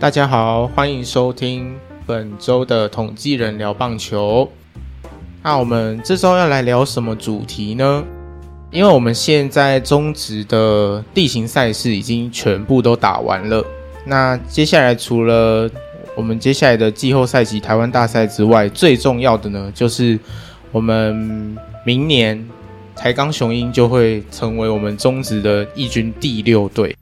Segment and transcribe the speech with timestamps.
[0.00, 4.50] 大家好，欢迎收听本周的统计人聊棒球。
[5.42, 8.04] 那我们这周要来聊什么主题呢？
[8.70, 13.64] 因为我们现在中职的例行赛事已经全部都打完了，
[14.04, 15.70] 那接下来除了
[16.16, 20.18] 我们接下来的季后赛及台湾大赛之外，最重要的呢，就是
[20.70, 21.56] 我们
[21.86, 22.46] 明年
[22.94, 26.94] 台钢雄鹰就会成为我们中职的一军第六队。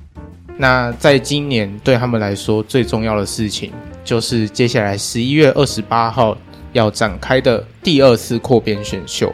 [0.63, 3.73] 那在今年对他们来说最重要的事情，
[4.05, 6.39] 就是接下来十一月二十八号
[6.73, 9.33] 要展开的第二次扩编选秀。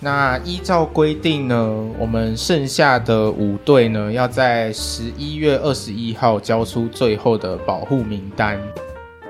[0.00, 8.60] 那依照规定呢，我们剩下的五队呢，要在十一月二十一号交出最后的保护名单。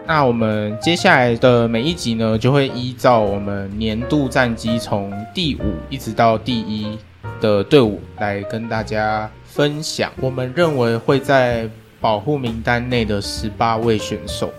[0.06, 6.96] 那我们接下来的每一集呢，就会依照我们年度战绩从第五一直到第一
[7.38, 10.12] 的队伍来跟大家分享。
[10.20, 11.68] 我们认为会在
[12.00, 14.52] 保护名单内的十八位选手。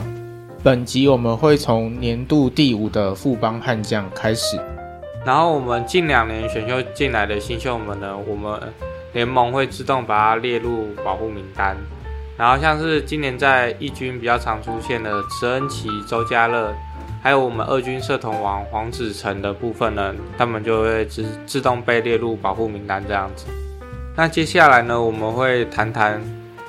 [0.61, 4.59] 本集我们会从年度第五的富邦悍将开始。
[5.25, 8.59] 然后我们近两年选秀进来的新秀们呢，我们
[9.13, 11.77] 联盟会自动把它列入保护名单。
[12.35, 16.73] 然后像是今年在一军比较常出现的池恩齐、周家乐，
[17.23, 23.45] 还有我们二军社统王黄子成的部分呢，他们就会自自动被列入保护名单这样子。
[24.19, 26.21] 那接下来呢，我们会谈谈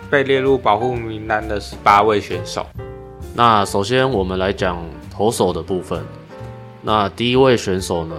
[0.09, 2.65] 被列入保护名单的十八位选手。
[3.35, 4.79] 那首先我们来讲
[5.13, 6.01] 投手的部分。
[6.81, 8.15] 那第一位选手呢，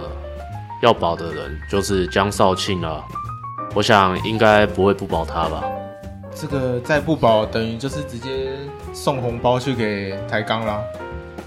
[0.82, 3.02] 要保的人就是江少庆了，
[3.74, 5.64] 我想应该不会不保他吧？
[6.34, 8.50] 这个再不保，等于就是直接
[8.92, 10.78] 送红包去给台钢啦。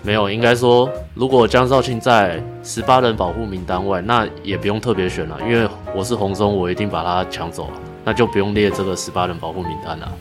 [0.05, 7.71] 没有，应该说，如果江少庆在十八人保护名单外，那也不用特别选了，因为我是红中，我一定把他抢走，
[8.03, 10.11] 那就不用列这个十八人保护名单了。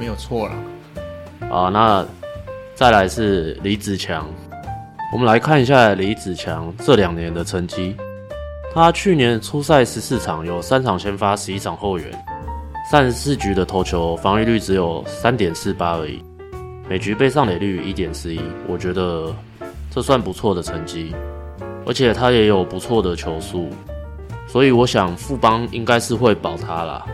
[0.00, 0.54] 没有错了。
[1.48, 2.04] 啊，那
[2.74, 4.26] 再来是李子强，
[5.12, 7.96] 我们来看一下李子强这两年的成绩。
[8.74, 12.10] 他去年出赛十四场，有三场先发，十一场后援，
[12.90, 16.20] 三十四局的投球防御率只有三点四八而已，
[16.88, 19.34] 每局被上垒率一点四一，我觉得
[19.90, 21.12] 这算不错的成绩，
[21.84, 23.70] 而且他也有不错的球速，
[24.46, 27.04] 所以我想富邦应该是会保他啦。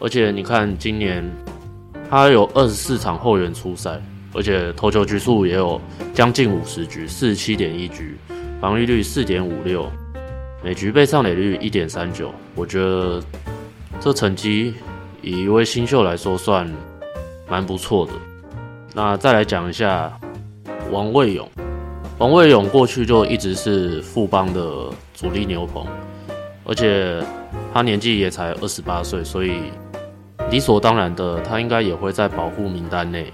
[0.00, 1.24] 而且你看今年
[2.10, 4.02] 他有二十四场后援出赛，
[4.34, 5.80] 而且投球局数也有
[6.12, 8.16] 将近五十局，四十七点一局，
[8.60, 9.88] 防御率四点五六。
[10.64, 13.22] 每局被上垒率一点三九，我觉得
[14.00, 14.74] 这成绩
[15.22, 16.68] 以一位新秀来说算
[17.48, 18.12] 蛮不错的。
[18.96, 20.10] 那再来讲一下
[20.90, 21.46] 王卫勇，
[22.16, 25.86] 王卫勇过去就一直是富邦的主力牛棚，
[26.64, 27.22] 而且
[27.74, 29.64] 他年纪也才二十八岁，所以
[30.50, 33.30] 理所当然的他应该也会在保护名单内。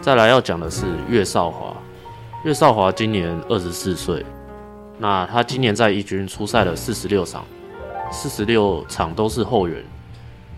[0.00, 1.76] 再来要讲的是岳少华，
[2.44, 4.24] 岳少华今年二十四岁。
[5.00, 7.44] 那他今年在一军出赛了四十六场，
[8.12, 9.84] 四十六场都是后援，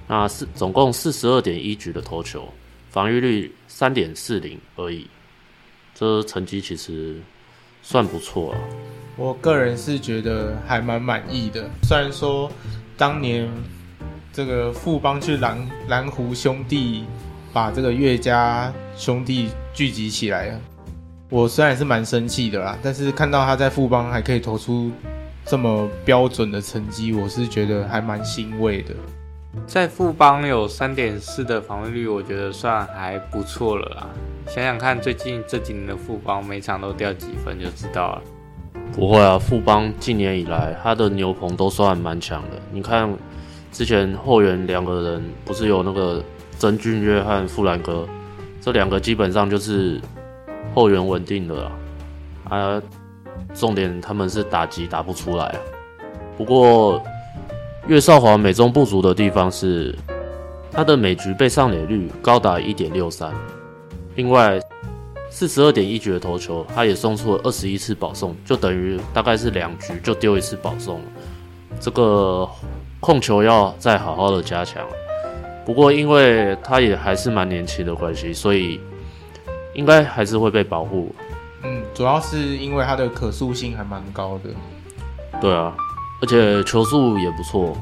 [0.07, 2.47] 那是总共四十二点一局的投球，
[2.91, 5.07] 防御率三点四零而已，
[5.95, 7.17] 这成绩其实
[7.83, 8.59] 算不错啊。
[9.17, 12.51] 我个人是觉得还蛮满意的，虽然说
[12.97, 13.49] 当年
[14.33, 17.05] 这个富邦去蓝蓝湖兄弟
[17.53, 20.61] 把这个岳家兄弟聚集起来了。
[21.31, 24.91] 我虽然是蛮生气的啦，但是看到他在富邦还可以投出
[25.45, 28.95] 这么标准的成绩，我是觉得还蛮欣慰的。
[29.67, 34.07] 在富邦有三点四的防御率，我觉得算还不错了啦。
[34.47, 38.23] 想想看，最近这几年的富邦每场都掉几分就知道了。
[38.93, 42.57] 不会啊，富邦近年以来他的牛棚都算蛮强的。
[42.73, 43.13] 你看
[43.73, 46.23] 之前后援两个人不是有那个
[46.59, 48.07] 曾俊岳和富兰哥，
[48.61, 50.01] 这两个基本上就是。
[50.75, 51.73] 后援稳定的啦，
[52.51, 52.83] 啊，
[53.55, 55.59] 重点他们是打击打不出来啊。
[56.37, 57.03] 不过
[57.89, 59.97] 岳少华美中不足的地方是，
[60.71, 63.33] 他的每局被上垒率高达一点六三，
[64.15, 64.61] 另外
[65.31, 71.01] 四十二点一局的投球，他也送出了二十一次保送，就等于大概是两局就丢一次保送。
[71.81, 72.49] 这个
[73.01, 74.87] 控球要再好好的加强。
[75.65, 78.81] 不过因为他也还是蛮年轻的关系，所以。
[79.75, 81.15] 应该还是会被保护。
[81.63, 84.51] 嗯，主要是因为他的可塑性还蛮高的。
[85.41, 85.77] 对啊，
[86.21, 87.77] 而且球速也不错。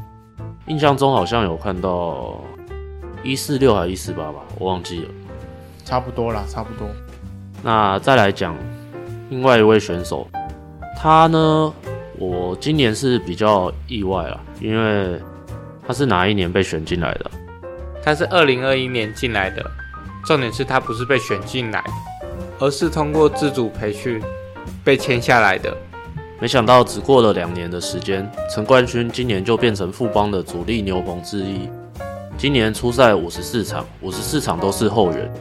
[0.66, 2.40] 印象中好像有看到
[3.22, 5.08] 一四六还一四八吧，我忘记了。
[5.84, 6.88] 差不多啦，差不多。
[7.62, 8.56] 那再来讲
[9.30, 10.28] 另外一位选手，
[10.96, 11.72] 他呢，
[12.18, 15.20] 我今年是比较意外啦，因为
[15.86, 17.30] 他是哪一年被选进来的？
[18.02, 19.64] 他是二零二一年进来的。
[20.24, 21.84] 重点是他不是被选进来，
[22.58, 24.20] 而是通过自主培训
[24.82, 25.72] 被签下来的。
[26.38, 31.68] 没想到只过了两年的时间，陈冠勋今年就变成富邦的主力牛棚之一。
[32.36, 35.32] 今年出赛五十四场，五十四场都是后援。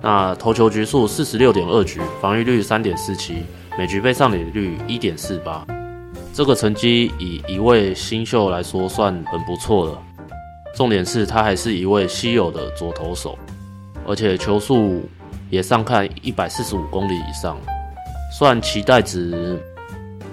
[0.00, 3.42] 那投球局数四十六点二局，防御率三点四七，
[3.76, 5.66] 每局被上垒率一点四八。
[6.32, 9.98] 这个成绩以一位新秀来说算很不错了。
[10.76, 13.36] 重点是他还是一位稀有的左投手，
[14.06, 15.02] 而且球速
[15.50, 17.56] 也上看一百四十五公里以上，
[18.38, 19.60] 算期待值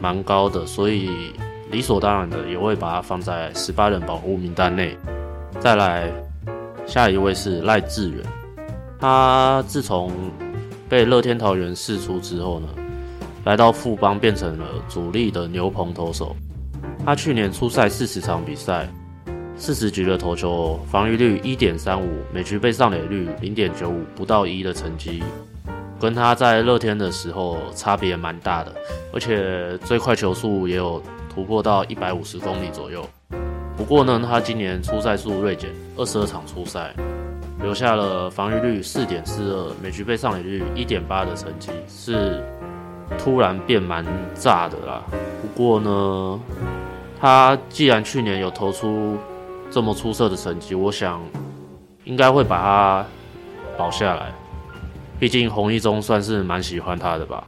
[0.04, 1.10] 蛮高的，所以
[1.72, 4.98] 理所当然的也会把它放在十八人保护名单内。
[5.62, 6.12] 再来，
[6.86, 8.18] 下一位是赖志远，
[9.00, 10.12] 他自从
[10.90, 12.68] 被乐天桃园释出之后呢，
[13.46, 16.36] 来到富邦变成了主力的牛棚投手。
[17.06, 18.86] 他去年出赛四十场比赛，
[19.56, 25.24] 四十局的投球，防御率一点三五，每局被上垒率零点九五，不到一的成绩，
[26.04, 28.74] 跟他在乐天的时候差别蛮大的，
[29.14, 31.02] 而且最快球速也有
[31.34, 33.08] 突破到一百五十公里左右。
[33.78, 36.94] 不过呢，他今年出赛数锐减，二十二场出赛，
[37.62, 42.44] 留下了防御率四点四二，每局被上垒率一点八的成绩，是
[43.18, 45.02] 突然变蛮炸的啦。
[45.42, 46.38] 不过呢，
[47.18, 49.18] 他既然去年有投出
[49.72, 51.22] 这么出色的成绩，我想
[52.04, 53.06] 应该会把他
[53.78, 54.34] 保下来。
[55.24, 57.48] 毕竟洪一中算是蛮喜欢他的吧。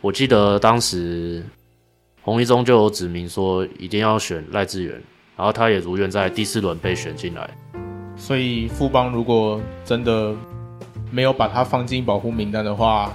[0.00, 1.44] 我记得当时
[2.22, 4.98] 洪一中就有指明说一定要选赖志远。
[5.36, 7.50] 然后他也如愿在第四轮被选进来，
[8.16, 10.34] 所以富邦如果真的
[11.10, 13.12] 没有把他放进保护名单的话，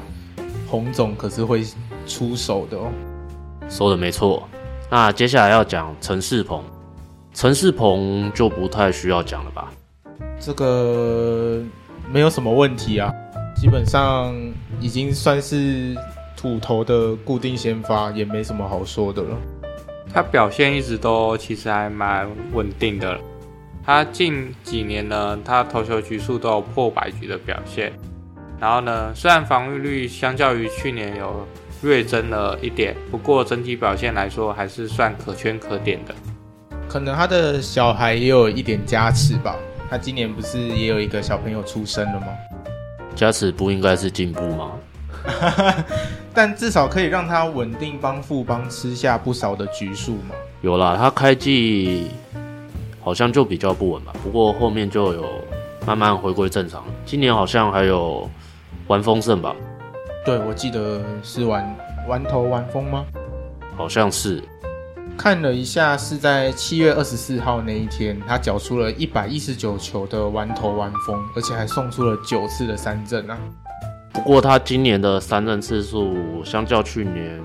[0.67, 1.63] 洪总可是会
[2.05, 2.91] 出手的哦。
[3.67, 4.47] 说的没错，
[4.91, 6.63] 那接下来要讲陈世鹏，
[7.33, 9.73] 陈世鹏就不太需要讲了吧？
[10.39, 11.63] 这个
[12.11, 13.11] 没有什么问题啊，
[13.59, 14.35] 基本上
[14.79, 15.95] 已经算是
[16.35, 19.35] 土头的固定先发，也没什么好说的了。
[20.13, 23.19] 他表现一直都其实还蛮稳定的，
[23.83, 27.91] 他近几年呢，他投球局数都有破百局的表现。
[28.59, 31.45] 然后呢，虽然防御率相较于去年有
[31.81, 36.13] 略增了一点，不过整体表现来说还是算可圈可点的。
[36.87, 39.55] 可能他的小孩也有一点加持吧，
[39.89, 42.27] 他今年不是也有一个小朋友出生了吗？
[43.17, 44.71] 加持不应该是进步吗？
[46.33, 50.35] 但至少可以让他稳定帮富邦吃下不少的局数嘛。
[50.61, 52.11] 有啦，他开季
[53.03, 55.25] 好像就比较不稳吧，不过后面就有
[55.85, 56.83] 慢慢回归正常。
[57.05, 58.29] 今年好像还有
[58.85, 59.55] 玩丰盛吧？
[60.23, 61.75] 对，我记得是玩
[62.07, 63.03] 玩头玩风吗？
[63.75, 64.43] 好像是。
[65.17, 73.37] 看了一下，是在七月二十四号那一天，他缴出了一百一十九球的完头玩疯，而且还送出了九次的三振啊。
[74.13, 77.41] 不过他今年的三振次数相较去年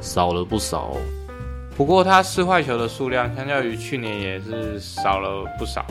[0.00, 0.92] 少了不少。
[1.76, 5.86] 不过他四坏球的数量相较于去年也是少了不少。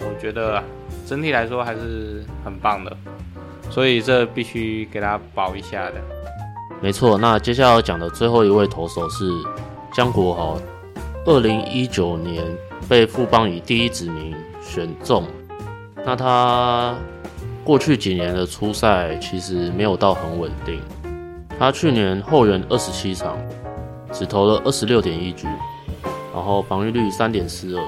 [0.00, 0.62] 我觉得
[1.06, 2.94] 整体来说还是很棒的，
[3.70, 5.94] 所以这必须给他保一下的。
[6.82, 9.30] 没错，那接下来要讲的最后一位投手是
[9.94, 10.60] 江国豪。
[11.24, 12.44] 二零一九年
[12.88, 15.24] 被富邦以第一指名选中，
[16.04, 16.94] 那他。
[17.62, 20.78] 过去几年的初赛其实没有到很稳定。
[21.58, 23.38] 他去年后援二十七场，
[24.12, 25.46] 只投了二十六点一局，
[26.34, 27.82] 然后防御率三点四二，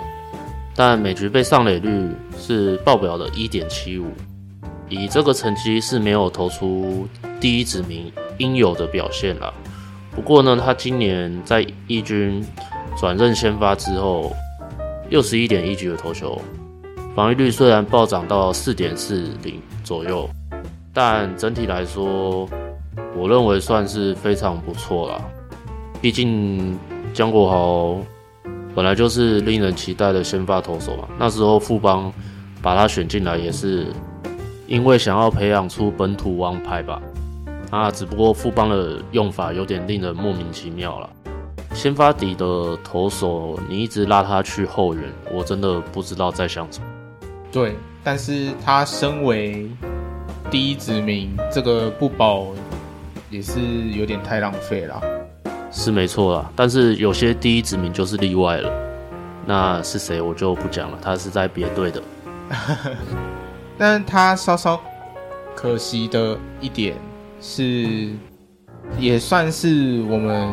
[0.75, 2.08] 但每局被上垒率
[2.38, 4.06] 是爆表的一点七五。
[4.88, 7.06] 以这个成绩是没有投出
[7.38, 9.52] 第一指名应有的表现了。
[10.16, 12.42] 不过呢，他今年在一军
[12.99, 14.32] 转任先发之后，
[15.11, 16.40] 六十一点一局的投球。
[17.14, 20.28] 防御率虽然暴涨到四点四零左右，
[20.92, 22.49] 但整体来说，
[23.14, 25.20] 我认为算是非常不错啦。
[26.00, 26.78] 毕竟
[27.12, 27.99] 江国豪
[28.75, 31.06] 本来就是令人期待的先发投手嘛。
[31.18, 32.11] 那时候富邦
[32.62, 33.87] 把他选进来也是
[34.66, 37.00] 因为想要培养出本土王牌吧。
[37.70, 41.11] 啊，只不过富邦的用法有点令人莫名其妙了。
[41.75, 46.87] 先发底的投手，你一直拉他去后援，我真的不知道在想什么。
[47.52, 49.68] 对，但是他身为
[50.50, 52.46] 第一指名，这个不保
[53.30, 53.61] 也是
[53.92, 55.00] 有点太浪费了。
[55.70, 58.73] 是没错啦，但是有些第一指名就是例外了。
[59.44, 62.02] 那是谁我就不讲了，他是在别队的。
[63.76, 64.80] 但他稍稍
[65.54, 66.96] 可惜的一点
[67.48, 68.10] 是，
[68.98, 70.52] 也算是我们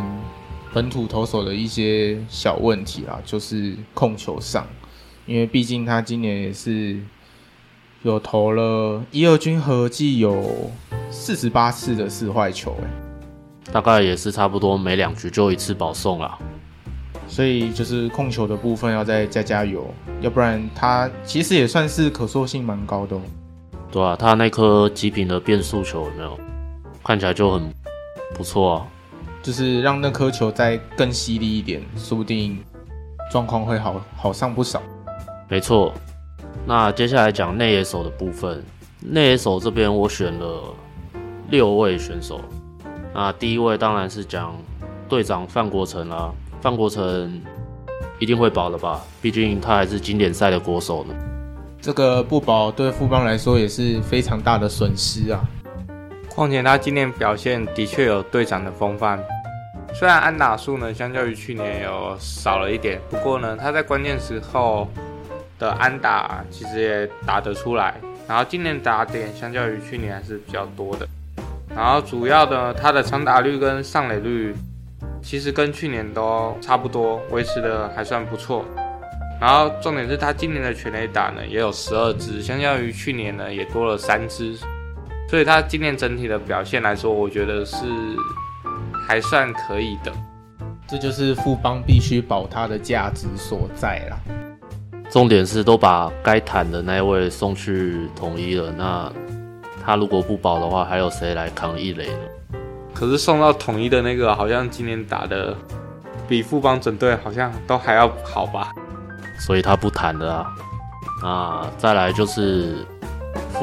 [0.72, 4.64] 本土投手的一些小问题啦，就是控球上。
[5.26, 7.00] 因为毕竟他今年也是
[8.04, 10.70] 有投了一二军合计有
[11.10, 16.38] 四十八次的四坏球，哎，大概也是差不多每两局就一次保送啦。
[17.28, 23.22] 所以就是控球的部分要再加加油，要不然他其实也算是可塑性蛮高的哦。
[23.92, 26.40] 对啊，他那颗极品的变速球有没有？
[27.04, 27.74] 看起来就很
[28.36, 28.88] 不错啊。
[29.42, 32.64] 就是让那颗球再更犀利一点，说不定
[33.32, 34.82] 状况会好好上不少。
[35.50, 35.94] 没错。
[36.66, 38.64] 那接下来讲内野手的部分，
[39.02, 40.74] 内野手这边我选了
[41.50, 42.40] 六位选手。
[43.14, 44.56] 那第一位当然是讲
[45.10, 46.32] 队长范国成啦，
[46.62, 47.42] 范国成
[48.18, 49.02] 一定会保了吧？
[49.22, 51.14] 毕竟他还是经典赛的国手呢。
[51.82, 55.46] 这个不保对富邦来说也是非常大的损失啊。
[56.34, 59.20] 况且他今年表现的确有队长的风范，
[59.94, 64.88] 虽然安打数呢相较于去年有少了一点，不过呢他在关键时候。
[65.60, 67.94] 的安打其实也打得出来，
[68.28, 71.08] 然后今年打点相较于去年还是比较多的，
[71.74, 74.54] 然后主要的他的长打率跟上垒率
[75.22, 78.66] 其实跟去年都差不多，维持的还算不错。
[79.40, 84.58] 然后重点是他今年的全垒打呢也有十二支，相较于去年呢也多了三支，
[85.34, 87.76] 所以他今年整体的表现来说，我觉得是
[89.08, 90.12] 还算可以的。
[90.88, 94.18] 这就是富邦必须保他的价值所在啦。
[95.10, 99.12] 重点是都把该谈的那一位送去统一了，那
[99.84, 102.60] 他如果不保的话，还有谁来扛一垒呢？
[102.94, 105.58] 可是送到统一的那个，好像今年打的
[106.28, 108.70] 比富邦整队好像都还要好吧？
[109.40, 110.54] 所以他不谈的啊。
[111.24, 112.86] 那再来就是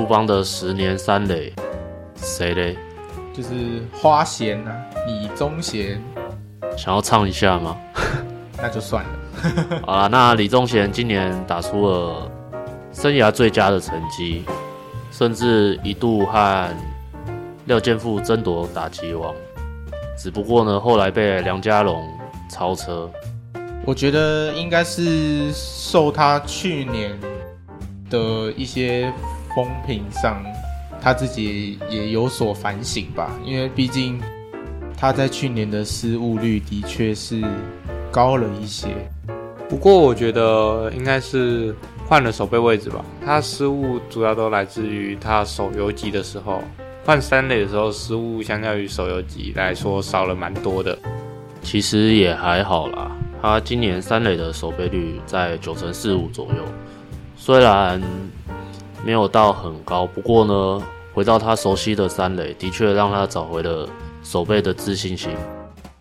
[0.01, 1.53] 富邦的十年三垒，
[2.17, 2.75] 谁嘞？
[3.35, 4.75] 就是花贤啊，
[5.07, 6.03] 李宗贤。
[6.75, 7.77] 想要唱一下吗？
[8.57, 9.11] 那就算了。
[9.85, 12.33] 好啦，那李宗贤今年打出了
[12.95, 14.43] 生涯最佳的成绩，
[15.13, 16.75] 甚至一度和
[17.67, 19.35] 廖健富争夺打击王。
[20.17, 22.09] 只不过呢，后来被梁家龙
[22.49, 23.11] 超车。
[23.85, 27.21] 我觉得应该是受他去年
[28.09, 29.13] 的一些
[29.55, 30.43] 风评上，
[31.01, 33.31] 他自己也有所反省吧。
[33.45, 34.21] 因为毕竟
[34.97, 37.43] 他在去年的失误率的确是
[38.11, 38.89] 高了一些。
[39.69, 41.75] 不过我觉得应该是
[42.09, 46.61] 换了守备位置吧，他失误主要都来自于他手游级的时候，
[47.05, 50.99] 换三垒的时候失误相较于手游级来说少了蛮多的。
[51.63, 56.65] 其实也还好啦，他今年三垒的守备率在九成四五左右，
[57.37, 58.03] 虽然
[59.05, 60.83] 没有到很高，不过呢，
[61.15, 63.89] 回到他熟悉的三垒，的确让他找回了
[64.23, 65.31] 守备的自信心。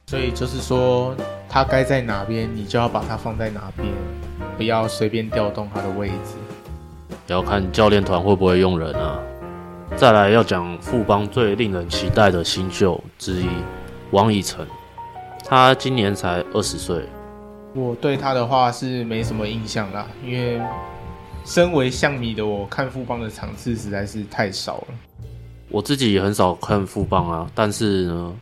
[0.08, 1.16] 所以就是说，
[1.48, 3.88] 他该在哪边，你就要把他放在哪边，
[4.58, 6.36] 不要随便调动他的位置。
[7.28, 9.20] 要看教练团会不会用人啊。
[9.96, 13.48] 再来要讲富邦最令人期待的新秀之一
[14.12, 14.66] 王以诚，
[15.46, 17.04] 他今年才二十岁。
[17.76, 20.60] 我对他的话是没什么印象啦，因为
[21.50, 24.88] 身为象迷的我，看富邦的场次实在是太少了。
[25.70, 28.36] 我自己也很少看富邦啊，但是呢。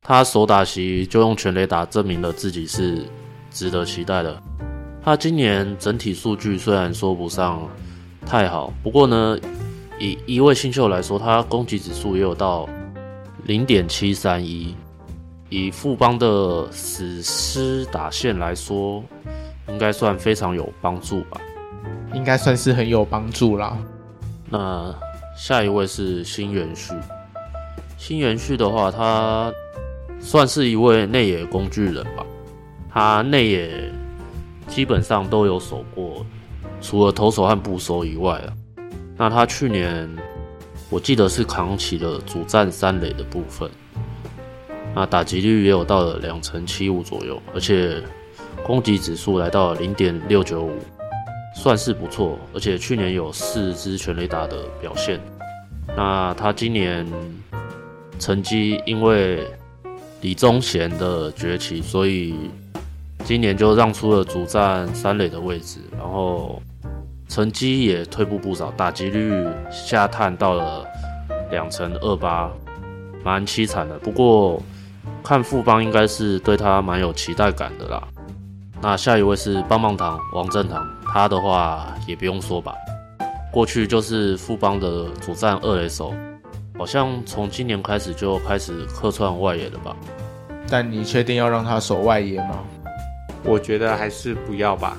[0.00, 3.04] 他首打席就用全垒打证明了自己是
[3.50, 4.40] 值得期待的。
[5.04, 7.68] 他今年整体数据虽然说不上
[8.24, 9.38] 太好，不过呢，
[10.00, 12.66] 以一位新秀来说，他攻击指数也有到
[13.44, 14.74] 零点七三一。
[15.50, 19.04] 以富邦的死尸打线来说，
[19.68, 21.38] 应该算非常有帮助吧？
[22.14, 23.76] 应该算是很有帮助啦。
[24.50, 24.94] 那
[25.36, 26.94] 下一位是新元旭。
[27.96, 29.52] 新元旭的话，他。
[30.20, 32.26] 算是一位内野工具人吧，
[32.90, 33.70] 他内野
[34.66, 36.26] 基本上都有守过，
[36.80, 38.52] 除了投手和捕手以外啊。
[39.16, 40.10] 那他去年
[40.90, 43.70] 我记得是扛起了主战三垒的部分，
[44.92, 48.02] 那打击率也有到了两成七五左右，而且
[48.64, 50.72] 攻击指数来到了零点六九五，
[51.62, 52.38] 算是不错。
[52.54, 55.20] 而且去年有四支全垒打的表现，
[55.96, 57.06] 那他今年
[58.18, 59.46] 成绩因为。
[60.20, 62.34] 李宗贤的崛起，所以
[63.22, 66.60] 今年就让出了主战三垒的位置，然后
[67.28, 70.84] 成绩也退步不少，打击率下探到了
[71.52, 72.50] 两成二八，
[73.22, 73.96] 蛮凄惨的。
[74.00, 74.60] 不过
[75.22, 78.02] 看富邦应该是对他蛮有期待感的啦。
[78.82, 80.84] 那下一位是棒棒糖王正堂，
[81.18, 82.72] 他的话也不用说吧，
[83.50, 86.14] 过去就是富邦的主战二垒手。
[86.78, 89.96] 好像从今年开始就开始客串外野了吧？
[90.68, 92.60] 但你确定要让他守外野吗？
[93.42, 94.96] 我觉得还是不要吧。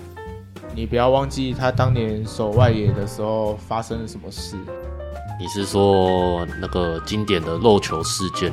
[0.75, 4.57] 你不要忘记他当年守外野的时候发生了什么事。
[5.39, 8.51] 你是说那个经典的漏球事件？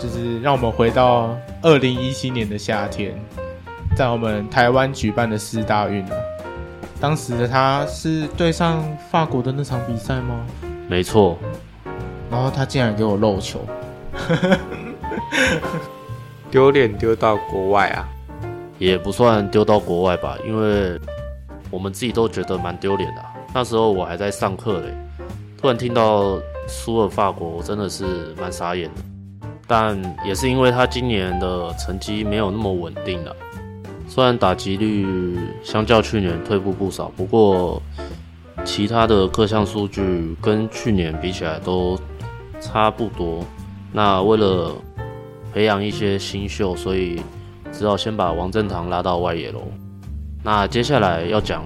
[0.00, 3.14] 就是让我们回到二零一七年的夏天，
[3.94, 6.16] 在我们台湾举办的四大运啊，
[7.00, 10.44] 当时的他是对上法国的那场比赛吗？
[10.88, 11.38] 没错。
[12.30, 13.60] 然后他竟然给我漏球，
[16.50, 18.06] 丢脸丢到国外啊！
[18.78, 21.00] 也不算丢到国外吧，因为
[21.70, 23.22] 我们自己都觉得蛮丢脸的。
[23.54, 24.94] 那时候我还在上课嘞。
[25.60, 26.38] 突然听到
[26.68, 29.00] 输了法国，我真的是蛮傻眼的。
[29.66, 33.34] 但也是因为他今年的成绩没有那么稳定了，
[34.08, 37.80] 虽然打击率相较去年退步不少，不过
[38.64, 41.96] 其他的各项数据跟去年比起来都
[42.60, 43.44] 差不多。
[43.92, 44.74] 那为了
[45.52, 47.20] 培养一些新秀，所以
[47.70, 49.62] 只好先把王振堂拉到外野喽。
[50.42, 51.64] 那接下来要讲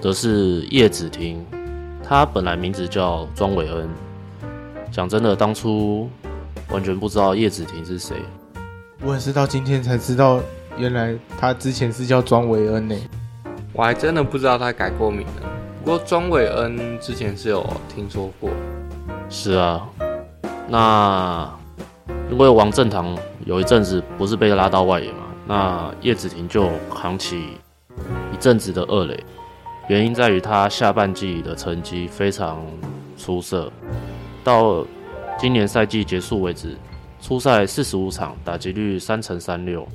[0.00, 1.44] 的是叶子庭。
[2.02, 3.88] 他本来名字叫庄伟恩，
[4.90, 6.10] 讲真的，当初
[6.70, 8.16] 完全不知道叶子庭是谁。
[9.02, 10.40] 我也是到今天才知道，
[10.80, 12.96] 原来他之前是叫庄伟恩呢。
[13.74, 15.50] 我还真的不知道他改过名了。
[15.84, 18.50] 不过庄伟恩之前是有听说过。
[19.28, 19.86] 是啊，
[20.66, 21.50] 那
[22.30, 27.58] 因为王振堂有一阵子不是被拉到外野嘛，那叶子廷就扛起
[28.32, 29.22] 一阵子的二垒。
[29.88, 32.64] 原因在于他下半季的成绩非常
[33.18, 33.70] 出色，
[34.42, 34.84] 到
[35.38, 36.76] 今年赛季结束为止，
[37.20, 39.86] 初赛四十五场，打击率三成三六，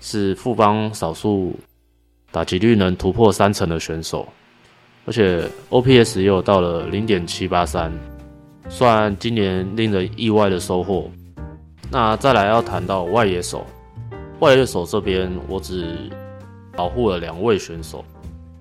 [0.00, 1.54] 是富邦少数
[2.30, 4.26] 打击率能突破三成的选手，
[5.04, 7.92] 而且 OPS 也有到了零点七八三，
[8.68, 11.10] 算今年令人意外的收获。
[11.90, 13.64] 那再来要谈到外野手，
[14.40, 16.10] 外野手这边我只
[16.72, 18.04] 保护了两位选手。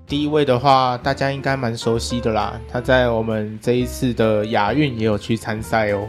[0.07, 2.61] 第一位的话，大家应该蛮熟悉的啦。
[2.71, 6.07] 他在我们这一次的亚运也有去参赛哦。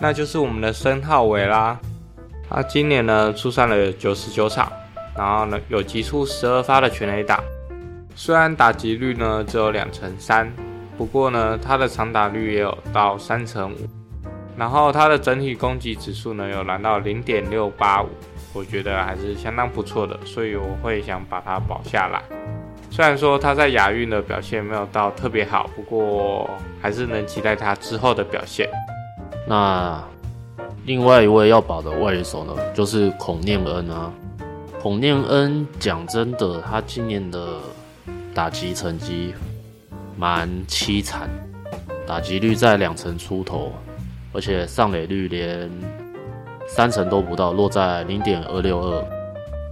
[0.00, 1.78] 那就是我们的申浩伟啦。
[2.54, 4.70] 他今年呢出赛了九十九场，
[5.16, 7.42] 然后呢有击出十二发的全垒打。
[8.14, 10.52] 虽然打击率呢只有两成三，
[10.98, 13.76] 不过呢他的长打率也有到三成五。
[14.54, 18.08] 然后他的整体攻击指数呢有来到零点六八五，
[18.52, 22.22] 我觉得还是相当不错的，所以我会想把他保下来。
[22.90, 26.50] 虽然说他在亚运的表现没有到特别好，不过
[26.82, 28.68] 还是能期待他之后的表现。
[29.48, 30.04] 那
[30.84, 34.12] 另外一位要保的外援手呢，就是孔念恩啊。
[34.80, 37.58] 孔念恩讲真的，他今年的
[38.34, 39.32] 打击成绩
[40.16, 41.30] 蛮凄惨，
[42.04, 43.70] 打击率在两成出头，
[44.32, 45.70] 而且上垒率连
[46.66, 49.04] 三成都不到，落在零点二六二。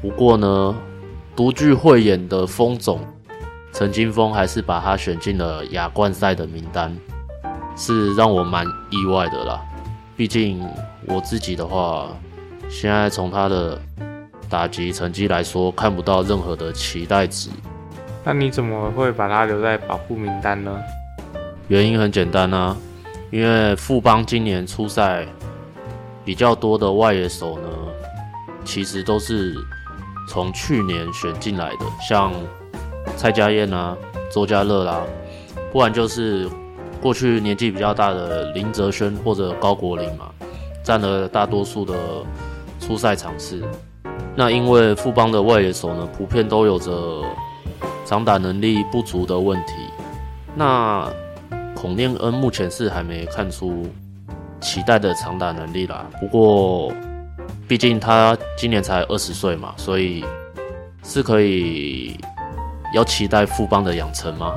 [0.00, 0.76] 不过呢，
[1.34, 3.00] 独具慧眼的锋总
[3.72, 6.96] 陈金锋还是把他选进了亚冠赛的名单，
[7.76, 9.60] 是让我蛮意外的啦。
[10.16, 10.64] 毕竟
[11.06, 12.08] 我自己的话，
[12.68, 13.80] 现在从他的
[14.48, 17.50] 打击成绩来说，看不到任何的期待值。
[18.24, 20.78] 那你怎么会把他留在保护名单呢？
[21.68, 22.76] 原因很简单啊，
[23.30, 25.26] 因为富邦今年初赛
[26.24, 27.68] 比较多的外野手呢，
[28.64, 29.54] 其实都是。
[30.28, 32.32] 从去年选进来的，像
[33.16, 33.96] 蔡家燕啊、
[34.30, 35.02] 周家乐啦，
[35.72, 36.48] 不然就是
[37.02, 40.26] 过去年纪比较大的林哲瑄或者高国林嘛，
[40.82, 41.94] 占了大多数的
[42.78, 43.62] 出赛场次。
[44.36, 47.24] 那因为富邦的外野手呢，普遍都有着
[48.04, 49.74] 长打能力不足的问题。
[50.54, 51.08] 那
[51.74, 53.86] 孔念恩目前是还没看出
[54.60, 56.92] 期待的长打能力啦，不过。
[57.66, 60.24] 毕竟他今年才二十岁嘛，所以
[61.04, 62.18] 是可以
[62.92, 64.54] 要期待富邦的养成吗？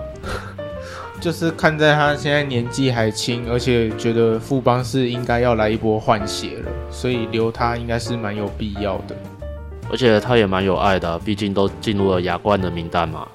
[1.24, 9.16] 就是看在他现在年纪还轻，而且觉得富邦是应该要来一波换血了，所以留他应该是蛮有必要的。
[9.90, 13.26] 而且他也蛮有爱的，毕竟都进入了亚冠的名单嘛，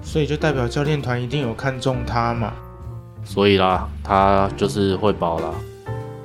[0.00, 2.54] 所以就代表教练团一定有看中他嘛。
[3.22, 5.50] 所以啦，他就是会保啦。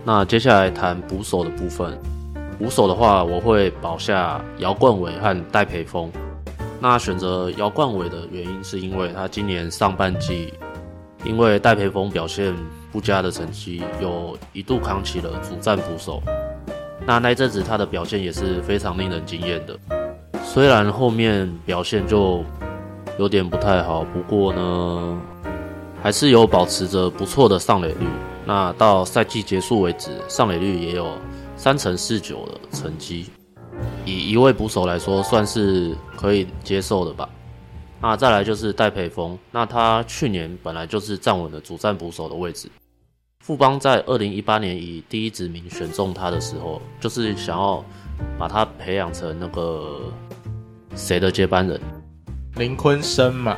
[0.06, 2.00] 那接下来谈捕手的部分。
[2.58, 6.10] 捕手的话，我会保下姚冠伟和戴培峰。
[6.80, 10.54] 那选择姚冠伟的原因，是因为他今年上半季
[11.24, 12.56] 因为戴培峰表现
[12.92, 16.22] 不佳的成绩，有一度扛起了主战捕手。
[17.06, 19.78] 那那阵子他的表现也是非常令人惊艳的。
[20.44, 22.44] 虽然后面表现就
[23.18, 25.22] 有点不太好，不过呢，
[26.02, 28.08] 还是有保持着不错的上垒率。
[28.46, 31.08] 那到赛季结束为止，上垒率也有。
[31.56, 33.28] 三成四九的成绩，
[34.06, 37.30] 以一位捕手来说，算是可以接受的吧。
[38.04, 42.70] 那再来就是戴培峰，那他去年本来就是站稳了主战捕手的位置。
[43.40, 47.82] 富邦在二零一八年以第一指名选中他的时候，就是想要
[48.38, 50.02] 把他培养成那个
[50.98, 51.80] 谁的接班人，
[52.58, 53.58] 林坤生嘛。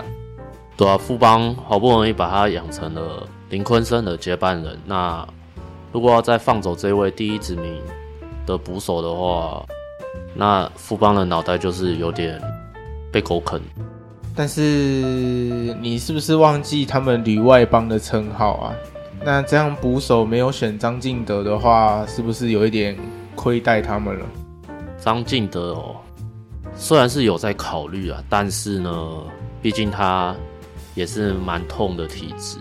[0.78, 5.28] 对啊，富邦好不容易把他养成了林坤生的接班人，那
[5.92, 7.82] 如果要再放走这位第一指名
[8.46, 9.66] 的捕手的话，
[10.36, 12.40] 那富邦的脑袋就是有点
[13.12, 13.60] 被狗啃。
[14.36, 14.62] 但是
[15.80, 18.76] 你是不是忘记他们旅外帮的称号啊？
[19.24, 22.98] 那这样捕手没有选张敬德的话，是不是有一点
[23.34, 24.26] 亏待他们了？
[25.00, 25.96] 张敬德哦，
[26.76, 29.24] 虽然是有在考虑啊，但是呢，
[29.62, 30.36] 毕竟他
[30.96, 32.58] 也是蛮痛的体质。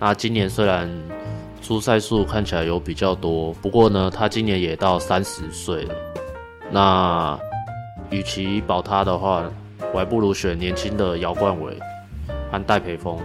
[0.00, 0.90] 那今年虽然
[1.62, 5.94] 出赛数看起来有比较多，不过呢，他今年也到三十岁了。
[6.70, 7.38] 那
[8.10, 9.44] 与其保他的话，
[9.94, 11.78] 我还不如选年轻的姚冠伟
[12.50, 13.16] 和戴培峰。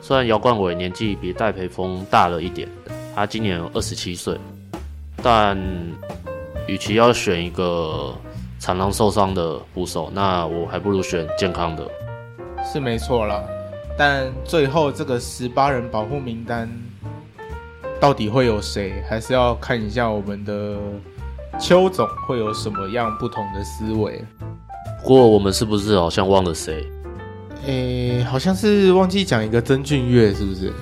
[0.00, 2.66] 虽然姚冠伟年纪比戴培峰大了一点，
[3.14, 4.40] 他今年二十七岁，
[5.22, 5.54] 但
[6.66, 8.14] 与其要选一个
[8.58, 11.86] 常常受伤的捕手，那我还不如选健康的。
[12.64, 13.44] 是没错啦，
[13.98, 16.66] 但最后这个十八人保护名单
[18.00, 20.78] 到底会有谁，还是要看一下我们的
[21.60, 24.24] 邱总会有什么样不同的思维。
[25.02, 26.86] 不过我们是不是好像忘了谁？
[27.66, 30.72] 诶、欸，好像是忘记讲一个曾俊岳，是不是？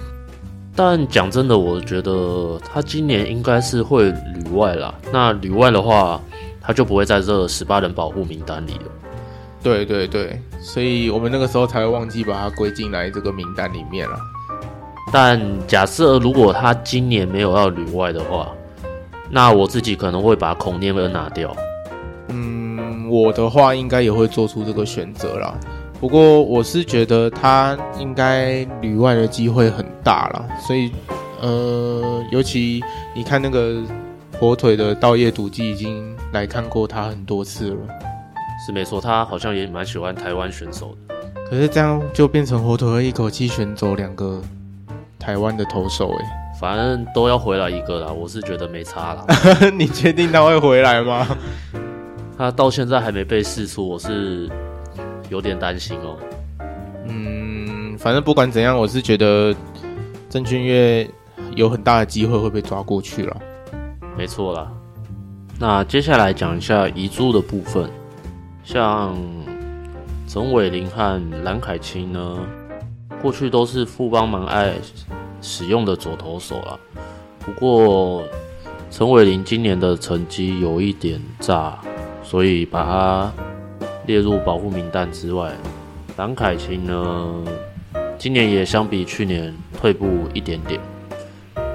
[0.76, 4.94] 但讲真的，我觉得他今年应该是会旅外啦。
[5.11, 6.20] 那旅外的话，
[6.61, 8.90] 他就不会在这十八人保护名单里了。
[9.62, 14.16] 对对对，所以我们那个时候才会忘记把他归进来这个名单里面了。
[15.12, 18.52] 但假设如果他今年没有要旅外的话，
[19.30, 21.54] 那我自己可能会把孔念恩拿掉。
[23.11, 25.55] 嗯，我的话应该也会做出这个选择啦。
[26.01, 30.90] 不过我是觉得他应该旅外的机会很大啦，所以
[31.42, 32.83] 呃，尤其
[33.14, 33.83] 你看那个
[34.38, 37.77] 火腿的稻叶赌技已经来看过他很多次了，
[38.66, 41.14] 是没错，他好像也蛮喜欢台湾选手的。
[41.51, 44.40] 可是这样就变成火腿会一口气选走两个
[45.18, 46.25] 台湾的投手哎，
[46.59, 49.27] 反正都要回来一个啦，我是觉得没差啦。
[49.77, 51.27] 你确定他会回来吗？
[52.40, 54.48] 他到现在还没被释出，我是。
[55.29, 56.16] 有点担心哦。
[57.07, 59.55] 嗯，反正不管怎样，我是觉得
[60.31, 61.09] 郑俊岳
[61.55, 63.37] 有很大的机会会被抓过去了。
[64.16, 64.72] 没错啦。
[65.59, 67.88] 那接下来讲一下遗珠的部分，
[68.64, 69.14] 像
[70.26, 72.38] 陈伟霖和蓝凯清呢，
[73.20, 74.72] 过去都是富邦蛮爱
[75.42, 76.76] 使用的左投手啦。
[77.38, 78.24] 不过
[78.90, 81.79] 陈伟霖今年的成绩有一点炸，
[82.30, 83.32] 所以把它。
[84.06, 85.52] 列入保护名单之外，
[86.16, 87.44] 蓝凯清呢，
[88.18, 90.80] 今年也相比去年退步一点点，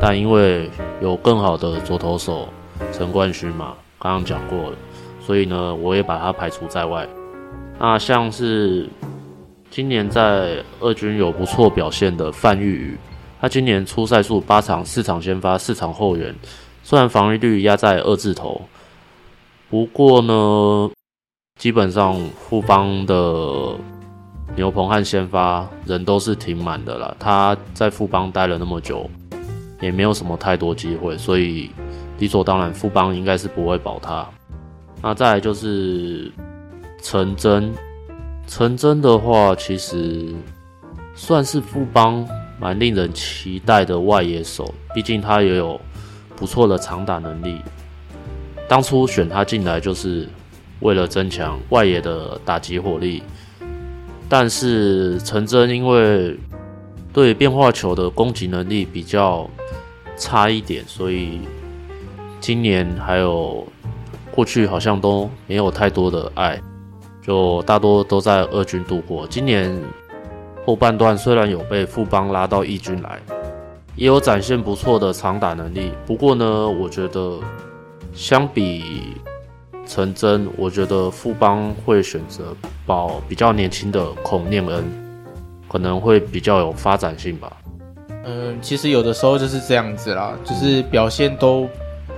[0.02, 0.70] 但因为
[1.02, 2.50] 有更好的左投手
[2.92, 4.78] 陈冠勋嘛，刚刚讲过了，
[5.22, 7.08] 所以呢，我也把他排除在外。
[7.80, 8.90] 那像是
[9.70, 12.98] 今年在二军有不错表现的范玉宇，
[13.40, 16.36] 他今年出赛数八场，四场先发，四场后援，
[16.84, 18.60] 虽然防御率压在二字头，
[19.70, 20.92] 不过呢。
[21.58, 23.16] 基本上富邦的
[24.58, 27.16] 牛棚和先发人都是挺满的啦。
[27.18, 29.10] 他在富邦待了那么久，
[29.80, 31.72] 也没有什么太多机会，所以
[32.20, 34.28] 理所当然富邦应该是不会保他。
[35.02, 36.30] 那再来就是
[37.02, 37.74] 陈真，
[38.48, 40.36] 陈真的话其实
[41.16, 42.28] 算是富邦
[42.60, 45.80] 蛮令人期待的外野手，毕竟他也有
[46.36, 47.62] 不错的长打能力。
[48.68, 50.28] 当初选他进来就是。
[50.82, 53.24] 为了增强外野的打击火力，
[54.28, 56.38] 但是陈真因为
[57.14, 59.50] 对变化球的攻击能力比较
[60.18, 61.40] 差一点，所以
[62.42, 63.66] 今年还有
[64.30, 66.62] 过去好像都没有太多的爱，
[67.24, 69.26] 就大多都在二军度过。
[69.28, 69.74] 今年
[70.66, 73.20] 后半段虽然有被富邦拉到一军来，
[73.96, 77.40] 也有展现不错的长打能力，不过呢，我觉得
[78.16, 79.14] 相比。
[79.88, 82.56] 陈真，我觉得富邦会选择
[82.88, 84.84] 保比较年轻的孔念恩，
[85.68, 87.56] 可能会比较有发展性吧。
[88.24, 91.70] 嗯，其实有的时候就是这样子啦，就是表现都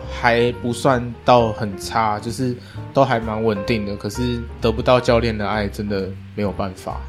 [0.10, 2.56] 还不算到很差，就是
[2.94, 3.98] 都还蛮稳定的。
[3.98, 7.02] 可是得不到教练的爱，真的没有办法。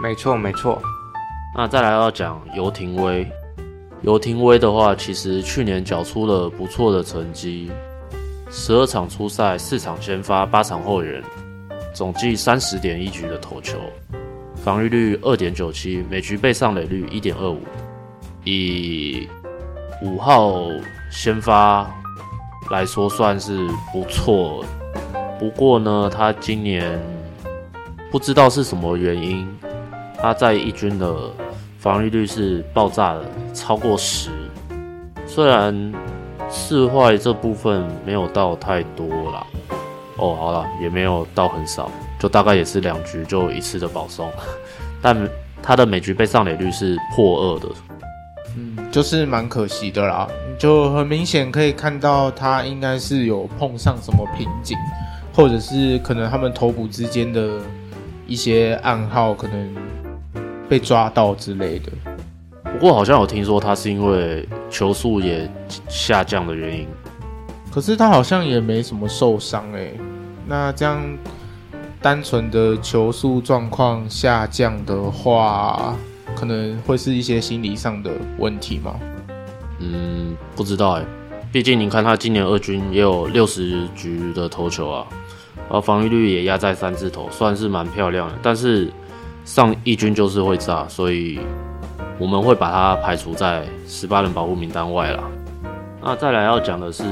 [0.00, 0.80] 没错，没错。
[1.56, 3.28] 那再来要讲尤廷威，
[4.02, 7.72] 尤廷威的话，其实去年缴出了不错的成绩。
[8.50, 11.22] 十二场初赛，四场先发，八场后援，
[11.92, 13.78] 总计三十点一局的投球，
[14.54, 17.60] 防御率二点九七，每局被上垒率一点二五。
[18.44, 19.28] 以
[20.02, 20.60] 五号
[21.10, 21.90] 先发
[22.70, 24.64] 来说，算是不错。
[25.38, 27.00] 不过呢，他今年
[28.10, 29.48] 不知道是什么原因，
[30.16, 31.30] 他在一军的
[31.78, 34.30] 防御率是爆炸的，超过十。
[35.26, 35.74] 虽然
[36.50, 39.46] 四坏这部分没有到太多啦，
[40.16, 44.30] 哦，好了，也没有到很少，就大概也是两局就一次的保送，
[45.02, 45.16] 但
[45.62, 47.68] 他的每局被上垒率是破二的，
[48.56, 50.28] 嗯，就是蛮可惜的啦，
[50.58, 54.76] 就很明显可以看到他应该是有碰上什么瓶颈。
[55.36, 57.58] 或者是可能他们头部之间的
[58.24, 59.74] 一些暗号可能
[60.68, 61.90] 被抓到之类的。
[62.74, 65.48] 不过好像有听说他是因为球速也
[65.88, 66.88] 下降的原因。
[67.72, 69.94] 可是他好像也没什么受伤诶。
[70.46, 71.00] 那这样
[72.02, 75.96] 单纯的球速状况下降的话，
[76.34, 78.96] 可能会是一些心理上的问题吗？
[79.78, 81.04] 嗯，不知道诶。
[81.52, 85.06] 毕竟你看他今年二军也有六十局的投球啊。
[85.56, 88.34] 然后防御率也压在三字头，算是蛮漂亮的。
[88.42, 88.92] 但是
[89.44, 91.38] 上一军就是会炸，所以
[92.18, 95.24] 我们会把它排除在十八人保护名单外啦。
[96.02, 97.04] 那再来要讲的是，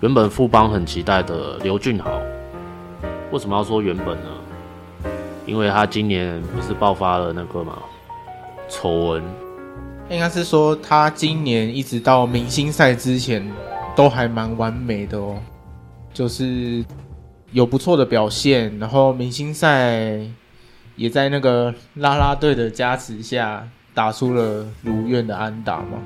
[0.00, 2.10] 原本富邦很期待的刘俊豪，
[3.30, 5.10] 为什么要说原本呢？
[5.46, 7.78] 因为他今年不是爆发了那个嘛
[8.68, 9.22] 丑闻，
[10.10, 13.50] 应该是说他今年一直到明星赛之前
[13.94, 15.36] 都还蛮完美的哦，
[16.12, 16.84] 就是。
[17.52, 20.18] 有不错的表现，然后明星赛
[20.96, 25.98] 也在那个啦啦队的加持下打出了如愿的安打嘛，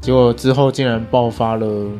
[0.00, 1.90] 结果之后竟然爆发了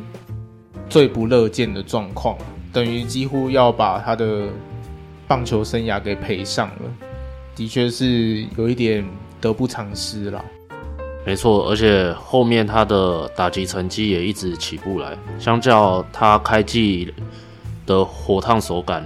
[0.89, 2.37] 最不乐见的状况，
[2.73, 4.49] 等于几乎要把他的
[5.27, 6.91] 棒球生涯给赔上了，
[7.55, 9.05] 的确是有一点
[9.41, 10.45] 得不偿失啦。
[11.25, 17.13] 没错，而且后面他的打击成绩也一直起不来，相较他开季。
[17.85, 19.05] 的火烫手感，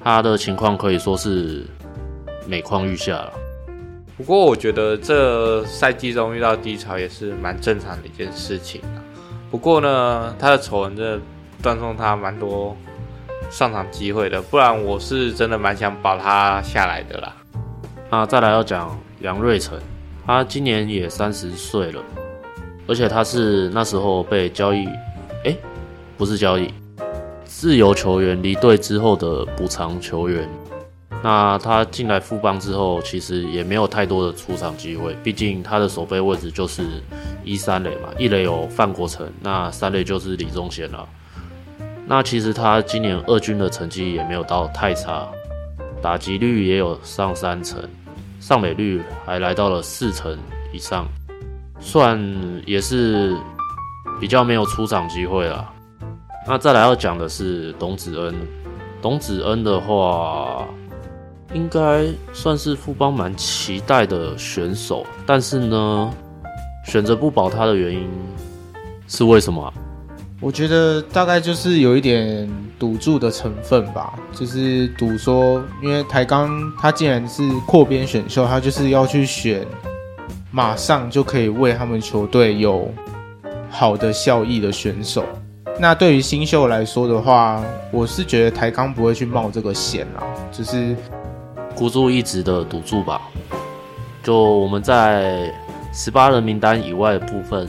[0.00, 1.66] 他的情况可以说是
[2.46, 3.32] 每况愈下了。
[4.18, 8.82] 不过我觉得这赛季中遇到低潮也是蛮正常的一件事情。
[9.48, 11.20] 不过呢，他的丑闻真的
[11.62, 12.76] 断送他蛮多
[13.48, 17.36] 上场机会的，不然我是真的蛮想保他下来的啦。
[18.10, 19.78] 那再来要讲杨瑞成，
[20.26, 22.02] 他今年也三十岁了，
[22.88, 24.86] 而且他是那时候被交易，
[25.44, 25.56] 哎，
[26.16, 26.74] 不是交易。
[27.44, 30.48] 自由球员离队之后的补偿球员，
[31.22, 35.16] 那他进来富邦之后，其实也没有太多的出场机会。
[35.22, 37.02] 毕竟他的守备位置就是
[37.44, 41.06] 一三垒嘛，一垒有范国成，那三垒就是李宗贤了。
[42.06, 45.28] 那其实他今年二军的成绩也没有到太差，
[46.00, 47.82] 打击率也有上三成，
[48.40, 50.38] 上垒率还来到了四成
[50.72, 51.06] 以上，
[51.80, 52.18] 算
[52.64, 53.36] 也是
[54.20, 55.68] 比较没有出场机会了。
[56.46, 58.34] 那再来要讲的是董子恩，
[59.02, 60.66] 董子恩的话，
[61.54, 66.10] 应该算是富邦蛮期待的选手，但是呢，
[66.84, 68.08] 选择不保他的原因
[69.06, 69.72] 是为什么？
[70.40, 79.66] 我觉得大概就是有一点赌注的成分吧，就是赌说，因为台钢他既然是扩编选秀，他就是要去选
[80.52, 82.88] 马上就可以为他们球队有
[83.68, 85.24] 好的效益的选手。
[85.80, 90.94] 那对于新秀来说的话，我是觉得台钢不会去冒这个险啦，就是
[91.78, 93.22] 孤注一掷的赌注吧。
[94.24, 95.54] 就我们在
[95.92, 97.68] 十八人名单以外的部分，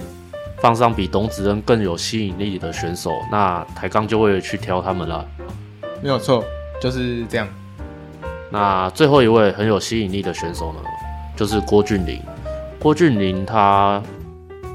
[0.60, 5.24] 放上比董子恩更有吸引力的选手，那台钢就会去挑他们了。
[6.02, 6.44] 没有错，
[6.82, 7.48] 就是这样。
[8.50, 10.80] 那最后一位很有吸引力的选手呢，
[11.36, 12.20] 就是郭俊霖。
[12.80, 14.02] 郭俊霖他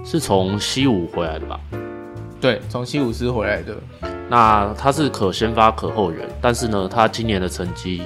[0.04, 1.58] 是从西武回来的吧？
[2.40, 3.74] 对，从西武师回来的。
[4.30, 8.02] 那他是可先发可后援，但是呢，他今年的成绩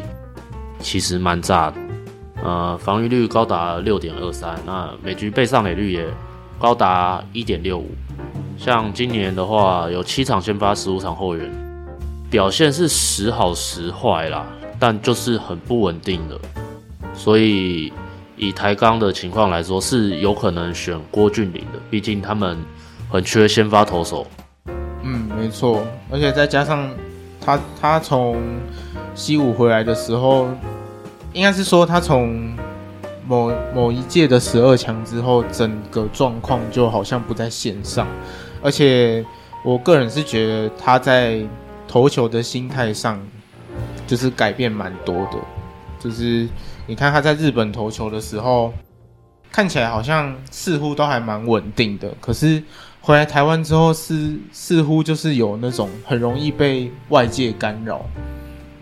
[0.81, 1.77] 其实蛮炸的。
[2.43, 6.07] 呃，防御率高达六点二三，那每局被上垒率也
[6.59, 7.91] 高达一点六五。
[8.57, 11.51] 像今年的话，有七场先发，十五场后援，
[12.31, 14.47] 表现是时好时坏啦，
[14.79, 16.39] 但就是很不稳定的。
[17.15, 17.93] 所以
[18.37, 22.57] 以台钢的情况来说，是有可能选郭俊麟的，毕竟他们。
[23.11, 24.27] 很缺先发投手，
[25.03, 26.91] 嗯，没错，而且再加上
[27.49, 28.43] 他他从
[29.15, 30.49] 西武回来的时候，
[31.33, 32.55] 应该是说他从
[33.27, 38.07] 某某一届的十二强之后，整个状况就好像不在线上，
[38.63, 39.25] 而且
[39.65, 41.43] 我个人是觉得他在
[41.87, 43.19] 投球的心态上
[44.07, 45.39] 就是改变蛮多的。
[45.99, 46.47] 就是
[46.87, 48.75] 你看他在日本投球的时候，
[49.51, 52.63] 看起来好像似乎都还蛮稳定的，可是
[53.09, 58.03] 回来台湾之后是似乎就是有那种很容易被外界干扰，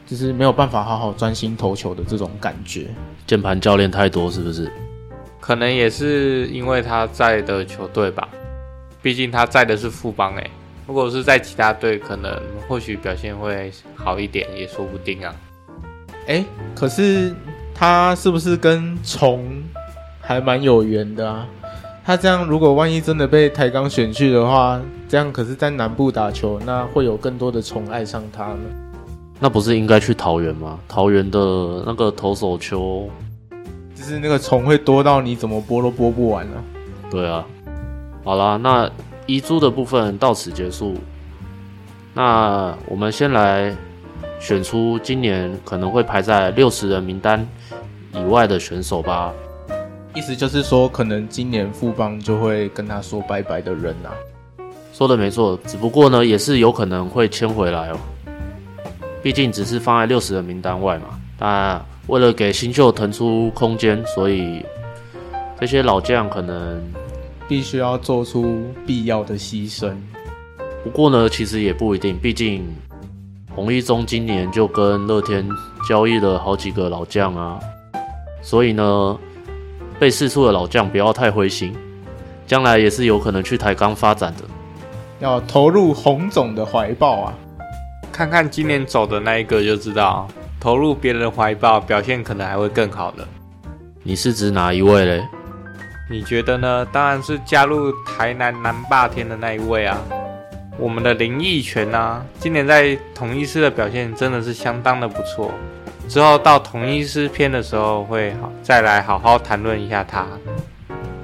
[0.05, 2.89] 就是没有办法好好专心投球的这种感觉。
[3.25, 4.69] 键盘教练太多是不是？
[5.39, 8.29] 可能也是因为他在的球队吧，
[9.01, 10.51] 毕竟他在的是富邦诶。
[10.89, 12.37] 如果是在其他队，可能
[12.67, 15.33] 或许表现会好一点，也说不定啊。
[16.27, 17.33] 哎，可是
[17.73, 19.63] 他是不是跟虫
[20.21, 21.47] 还蛮有缘的啊？
[22.07, 28.61] 他这样如果万一真的被台钢选去的话，这样可是在南部打球，那会有更多的虫爱上他呢。
[29.41, 30.79] 那不是应该去桃园吗？
[30.87, 31.39] 桃园的
[31.85, 33.11] 那个投手球。
[33.93, 36.63] 就是那个虫会多到你怎么拨都拨不完啊。
[37.11, 37.45] 对啊，
[38.23, 38.89] 好啦，那
[39.27, 40.95] 遗珠的部分到此结束。
[42.15, 43.75] 那我们先来
[44.39, 47.45] 选出今年可能会排在六十人名单
[48.15, 49.35] 以外的选手吧。
[50.17, 54.17] 意思就是说，可能今年富邦就会跟他说拜拜的人啊。
[54.91, 57.99] 说的没错，只不过呢，也是有可能会签回来哦。
[59.23, 61.21] 毕竟只是放在六十人名单外嘛。
[61.39, 64.65] 那为了给新秀腾出空间，所以
[65.61, 66.83] 这些老将可能
[67.47, 69.95] 必须要做出必要的牺牲。
[70.83, 72.65] 不过呢，其实也不一定，毕竟
[73.55, 75.47] 洪一中今年就跟乐天
[75.87, 77.61] 交易了好几个老将啊，
[78.41, 79.19] 所以呢，
[79.99, 81.75] 被试出的老将不要太灰心，
[82.47, 84.43] 将来也是有可能去台钢发展的，
[85.21, 87.35] 要投入洪总的怀抱啊！
[88.13, 90.29] 看看今年走的那一个就知道。
[90.59, 93.29] 投入别人怀抱，表现可能还会更好的。
[94.03, 95.23] 你是指哪一位嘞？
[96.11, 96.87] 你觉得呢？
[96.91, 100.01] 当然是加入台南南霸天的那一位啊，
[100.79, 105.53] 我们的林益全啊，今年在同一狮的表现真的是相当的不错。
[106.09, 110.27] 之后到统一狮篇的时候会好再来好好谈论一下他。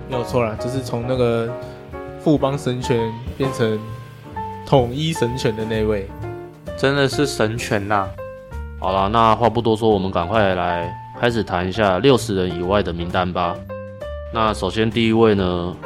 [0.08, 1.48] 没有错啦，就是从那个
[2.20, 3.78] 富邦神权变成
[4.66, 6.08] 统一神权的那位，
[6.76, 8.08] 真的是神权呐、啊。
[8.78, 13.56] 好了，那话不多说，我们赶快来开始谈一下六十人以外的名单吧。
[14.34, 15.76] 那首先第一位呢，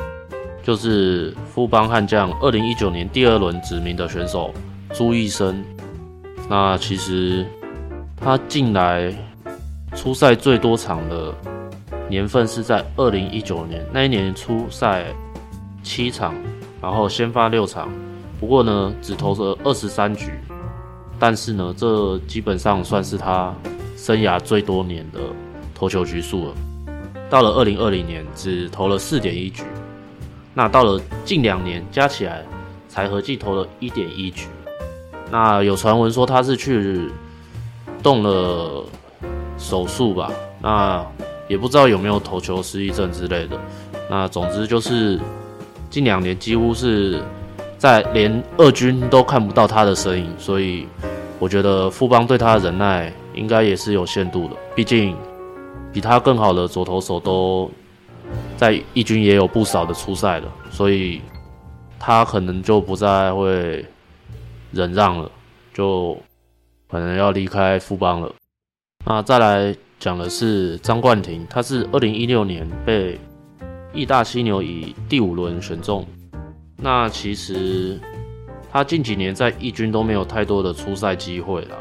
[0.62, 4.52] 就是富邦悍将二零一九年第二轮指名的选手
[4.92, 5.62] 朱义生。
[6.48, 7.44] 那其实
[8.16, 9.14] 他进来
[9.94, 11.32] 出赛最多场的
[12.08, 15.06] 年份是在二零一九年，那一年出赛
[15.82, 16.34] 七场，
[16.82, 17.88] 然后先发六场，
[18.40, 20.32] 不过呢，只投了二十三局。
[21.18, 23.54] 但是呢，这基本上算是他
[23.96, 25.20] 生涯最多年的
[25.74, 26.54] 投球局数了。
[27.30, 29.62] 到了二零二零年，只投了四点一局。
[30.52, 32.44] 那到了近两年，加起来
[32.88, 34.46] 才合计投了一点一局。
[35.30, 37.10] 那有传闻说他是去
[38.06, 38.84] 动了
[39.58, 40.30] 手术吧？
[40.62, 41.04] 那
[41.48, 43.58] 也不知道有没有投球失忆症之类的。
[44.08, 45.18] 那总之就是
[45.90, 47.20] 近两年几乎是。
[47.78, 50.88] 在连二军都看不到他的身影，所以
[51.38, 54.56] 我觉得富邦对他的忍耐应该也是有限度的。
[54.74, 55.14] 毕竟
[55.92, 57.70] 比他更好的左投手都
[58.56, 61.20] 在一军也有不少的出赛了，所以
[61.98, 63.84] 他可能就不再会
[64.72, 65.30] 忍让了，
[65.74, 66.16] 就
[66.88, 68.32] 可能要离开富邦了。
[69.04, 73.18] 那再来讲的是张冠廷，他是二零一六年被
[73.92, 76.06] 义大犀牛以第五轮选中。
[76.76, 77.98] 那其实
[78.70, 81.76] 他近几年在义军都没有太多的出赛机会啦，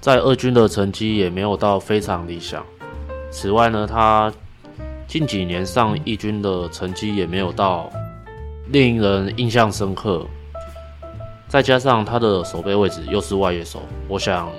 [0.00, 2.64] 在二军的成绩也没有到非常理想。
[3.30, 4.32] 此外呢，他
[5.06, 7.88] 近几年上一军的成绩也没有到
[8.70, 10.26] 令人印象深刻。
[11.48, 14.50] 再加上他的守备位置又是外野手，我想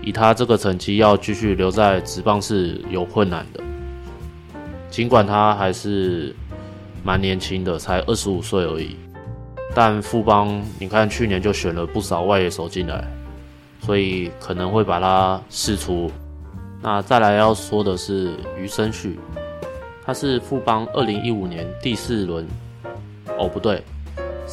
[0.00, 3.62] 以他这个成绩要继续留在职棒是有困难的。
[4.90, 6.34] 尽管他还是。
[7.04, 8.96] 蛮年轻的，才二十五岁而已。
[9.74, 13.04] 但富邦，你看去年就选了不少外野手进来，
[13.80, 16.08] 所以可能会把他释出。
[16.80, 19.18] 那再来要说的是余生旭，
[20.06, 22.46] 他是富邦二零一五年第四轮，
[23.36, 23.82] 哦不对，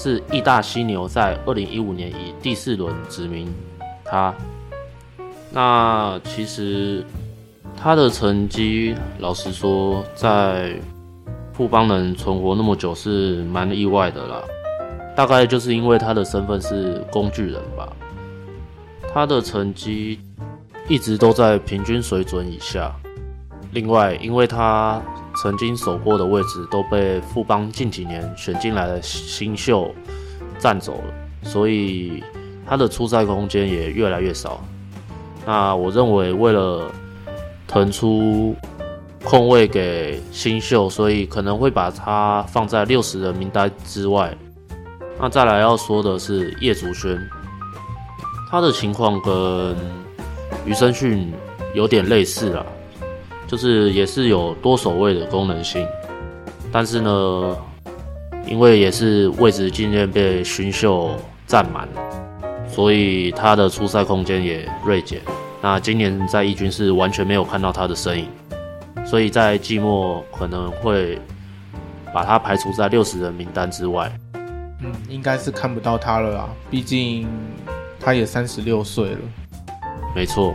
[0.01, 3.53] 是义大犀牛在二零一五年以第四轮指名
[4.05, 4.33] 他。
[5.51, 7.05] 那其实
[7.75, 10.79] 他的成绩，老实说，在
[11.51, 14.41] 富邦能存活那么久是蛮意外的啦，
[15.17, 17.91] 大概就是因为他的身份是工具人吧。
[19.13, 20.17] 他的成绩
[20.87, 22.95] 一直都在平均水准以下。
[23.73, 25.01] 另外，因为他
[25.35, 29.93] 曾经守过的位置都被富邦近几年选进来的新秀
[30.57, 31.13] 占走了，
[31.43, 32.23] 所以
[32.67, 34.63] 他的出赛空间也越来越少。
[35.45, 36.91] 那我认为为了
[37.67, 38.55] 腾出
[39.23, 44.35] 空位给新秀，所以可能会把他放在六十人名单之外。
[45.19, 47.19] 那再来要说的是叶祖轩，
[48.49, 49.75] 他的情况跟
[50.65, 51.33] 余生训
[51.73, 52.65] 有点类似啦，
[53.49, 55.87] 就是也是有多守卫的功能性，
[56.71, 57.57] 但是呢，
[58.45, 61.15] 因为也是位置渐渐被新秀
[61.47, 61.89] 占满，
[62.67, 65.19] 所以他的出赛空间也锐减。
[65.61, 68.27] 那今年在一军是完全没有看到他的身影，
[69.03, 71.19] 所以在季末可能会
[72.13, 74.11] 把他排除在六十人名单之外。
[74.81, 77.27] 嗯，应该是看不到他了啦，毕竟
[77.99, 79.19] 他也三十六岁了。
[80.15, 80.53] 没错，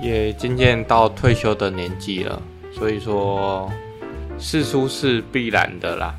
[0.00, 2.40] 也渐渐到退休的年纪了，
[2.72, 3.70] 所以说
[4.38, 6.14] 释出是必然的啦。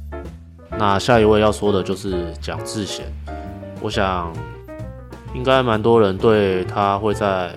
[0.78, 3.06] 那下一位要说的就是蒋智贤，
[3.82, 4.32] 我想
[5.34, 7.52] 应该蛮多人对他会在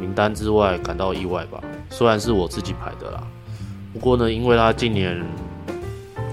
[0.00, 1.60] 名单之外感到意外吧，
[1.90, 3.22] 虽然是我自己排的啦。
[3.92, 5.24] 不过呢，因为他近年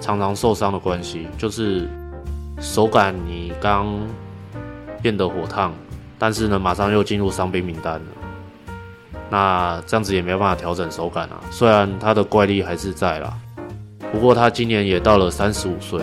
[0.01, 1.87] 常常受伤的关系，就是。
[2.61, 3.97] 手感你刚
[5.01, 5.73] 变得火烫，
[6.17, 8.01] 但是呢，马上又进入伤兵名单了。
[9.29, 11.39] 那这样子也没办法调整手感啊。
[11.51, 13.33] 虽然他的怪力还是在啦，
[14.11, 16.01] 不过他今年也到了三十五岁。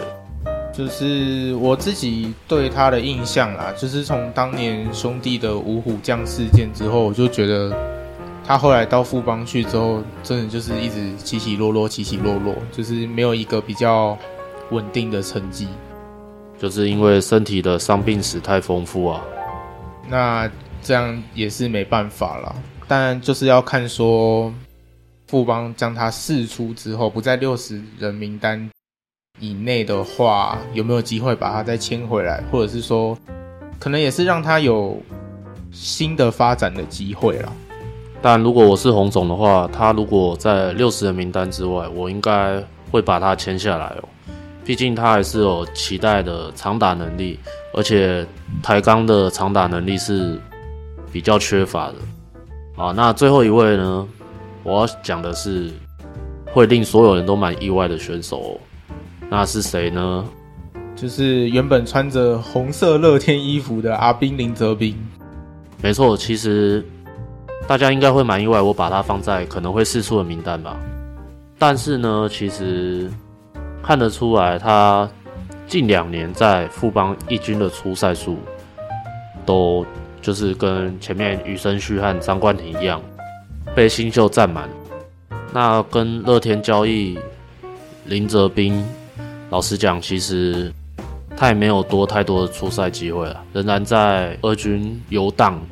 [0.73, 7.75] 就是我自己对他的印象啦，就是从当年兄弟的五虎将事件之后，我就觉得
[8.47, 14.19] 他后来到富邦去之后，真的就是一直起起落落，起起落落，就是没有一个比较
[14.71, 15.67] 稳定的成绩。
[16.59, 19.23] 就是因为身体的伤病史太丰富啊，
[20.09, 20.51] 那
[20.83, 22.55] 这样也是没办法了。
[22.89, 24.53] 但就是要看说，
[25.27, 28.71] 富邦将他释出之后，不在六十人名单
[29.41, 33.19] 以内的话，有没有机会把他再签回来，或者是说，
[33.79, 35.03] 可能也是让他有
[35.73, 37.53] 新的发展的机会了。
[38.23, 44.09] 但如果我是洪总的话，他如果在六十人名单之外，我应该会把他签下来哦。
[44.65, 47.39] 毕竟他还是有期待的长打能力，
[47.73, 48.27] 而且
[48.63, 50.41] 台钢的长打能力是
[51.13, 51.95] 比较缺乏的。
[52.77, 54.07] 啊，那最后一位呢？
[54.63, 55.71] 我要讲的是
[56.53, 58.61] 会令所有人都蛮意外的选手哦。
[59.29, 60.25] 那是谁呢？
[60.95, 64.97] 就是原本穿着红色乐天衣服的阿兵林泽斌。
[65.83, 66.85] 没错，其实
[67.67, 70.77] 大家应该会蛮意外，我把他放在可能会试出的名单吧。
[71.59, 73.11] 但是呢，其实。
[73.83, 75.09] 看得出来，他
[75.69, 78.37] 近两年在富邦一军的出赛数，
[79.45, 79.87] 都
[80.27, 83.01] 就是跟前面余生旭和张冠廷一样，
[83.77, 84.69] 被新秀占满。
[85.53, 87.17] 那跟乐天交易
[88.07, 88.85] 林哲斌，
[89.51, 90.73] 老实讲，其实
[91.37, 95.63] 他也没有多太多的出赛机会了，仍然在二军游荡。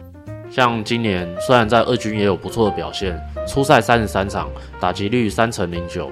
[0.52, 4.48] 像今年虽然在二军也有不错的表现，出赛三十三场，
[4.78, 6.08] 打击率三成零九。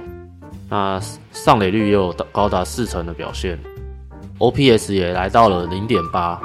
[0.68, 3.56] 那上垒率也有高达四成的表现
[4.40, 6.40] ，OPS 也来到了零点八。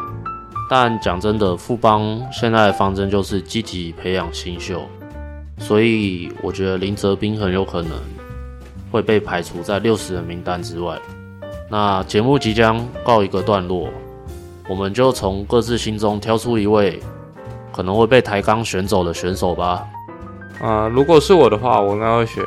[0.70, 4.82] 但讲真的，富邦现在的方针就是积极培养新秀，
[5.59, 7.91] 所以我觉得林哲斌很有可能
[8.91, 10.97] 会被排除在六十人名单之外。
[11.70, 13.89] 那节目即将告一个段落，
[14.70, 16.99] 我们就从各自心中挑出一位
[17.72, 19.88] 可能会被台钢选走的选手吧。
[20.59, 22.43] 啊、呃，如果是我的话，我应该会选。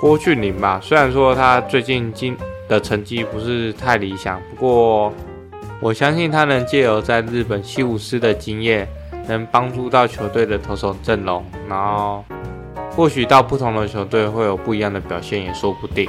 [0.00, 2.36] 郭俊麟吧，虽然说他最近今
[2.68, 5.12] 的成绩不是太理想，不过
[5.82, 8.86] 我相信他能借由在日本西武师的经验，
[9.26, 12.24] 能帮助到球队的投手阵容，然后
[12.92, 16.08] 或许到不同的球队会有不一样的表现，也说不定。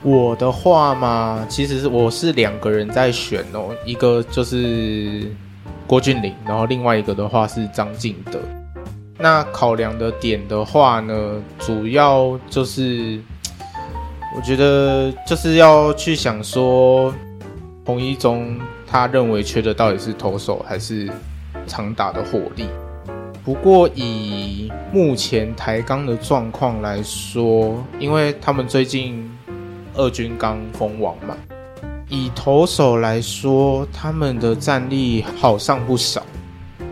[0.00, 5.28] 我的话嘛，其实是我是两个人在选哦，一个就是
[5.88, 8.38] 郭俊麟，然后另外一个的话是张敬德。
[9.18, 13.20] 那考量的点的话呢，主要就是，
[14.36, 17.12] 我觉得就是要去想说，
[17.84, 18.56] 洪一中
[18.94, 21.10] 他认为缺的到底是投手还是
[21.66, 22.68] 长打的火力。
[23.44, 29.28] 不过以目前台钢的状况来说，因为他们最近
[29.96, 31.36] 二军刚封王嘛，
[32.08, 36.22] 以投手来说，他们的战力好上不少，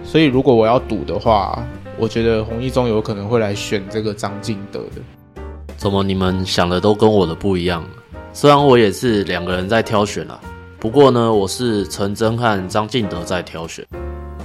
[0.03, 1.65] 所以如果我要赌的话。
[1.99, 5.43] 我觉得洪一中有可能会来选这个张进德的。
[5.77, 7.85] 怎么你们想的都跟我的不一样？
[8.33, 10.41] 虽然我也是两个人在挑选啊，
[10.83, 13.87] 不过呢，我是陈真和张敬德在挑选。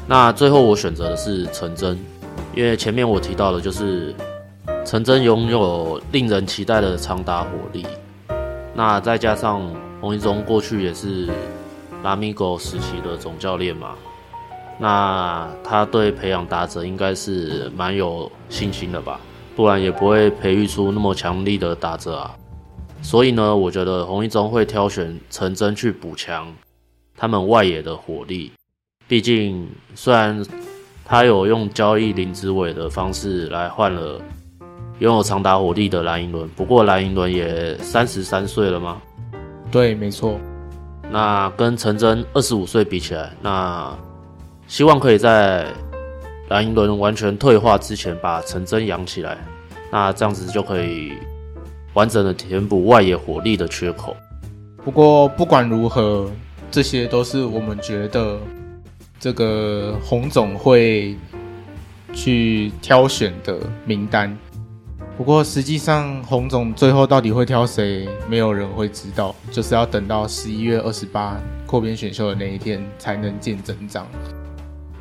[0.06, 1.98] 那最后我选择的是陈真，
[2.54, 4.14] 因为前面我提到的就是
[4.86, 7.88] 陈真拥有令人期待的长打火力。
[8.76, 9.68] 那再加上
[10.00, 11.28] 洪一中过去也是
[12.04, 13.96] 拉米狗时期的总教练嘛。
[14.78, 19.20] 那他对培养打者应该是蛮有信心的吧？
[19.56, 22.36] 不然也不会培育出那么强力的打者啊。
[23.02, 26.54] 所以呢，我觉得红一中会挑选陈真去补强
[27.16, 28.52] 他们外野的火力。
[29.08, 30.45] 毕竟，虽然
[31.06, 34.20] 他有用交易林子伟的方式来换了
[35.00, 39.02] 拥有长打火力的蓝银轮，不过蓝银轮也三十三岁了吗？
[39.72, 40.38] 对，没错。
[41.10, 43.98] 那跟陈真二十五岁比起来，那
[44.68, 45.66] 希望可以在
[46.50, 49.38] 蓝银轮完全退化之前把陈真养起来，
[49.89, 51.14] 那这样子就可以
[51.98, 54.16] 完整的填补外野火力的缺口。
[54.86, 56.30] 不过不管如何，
[56.70, 58.39] 这些都是我们觉得。
[59.20, 61.18] 这个洪总会
[62.14, 64.38] 去挑选的名单，
[65.18, 71.36] 不过实际上洪总最后到底会挑谁，没有人会知道，就是要等到十一月二十八
[71.66, 74.06] 扩编选秀的那一天才能见真章。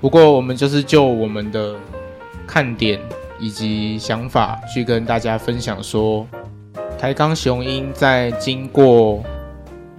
[0.01, 1.77] 不过我们就是就我们的
[2.47, 2.99] 看点
[3.39, 6.27] 以及想法去跟大家分享说，
[6.99, 9.23] 台钢雄鹰在经过。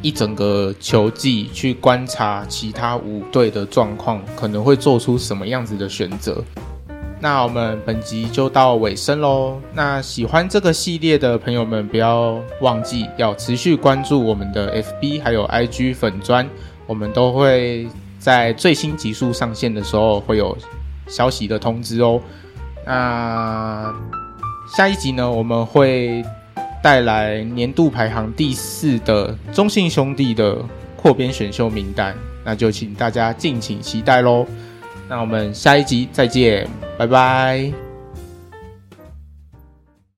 [0.03, 6.43] 一整个球季去观察其他五队的状况，可能会做出什么样子的选择。
[7.19, 9.59] 那我们本集就到尾声喽。
[9.73, 16.47] 那喜欢这个系列的朋友们，不要忘记要持续关注我们的 FB 还有 IG 粉专，
[16.85, 17.87] 我们都会
[18.19, 20.55] 在最新集数上线的时候会有
[21.07, 22.21] 消息的通知哦。
[22.85, 23.91] 那
[24.77, 26.23] 下一集呢，我们会。
[26.87, 30.57] 带来年度排行第四的中信兄弟的
[30.95, 32.15] 扩编选秀名单，
[32.45, 34.47] 那就请大家敬请期待喽。
[35.09, 36.65] 那我们下一集再见，
[36.97, 37.86] 拜拜。